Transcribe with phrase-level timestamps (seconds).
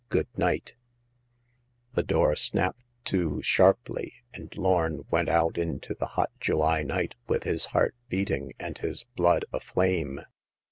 [0.09, 0.73] Good night/*
[1.93, 7.43] The door snapped to sharply, and Lorn went out into the hot July night with
[7.43, 10.21] his heart beating and his blood aflame.